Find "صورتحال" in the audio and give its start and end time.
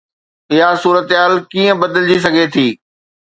0.83-1.31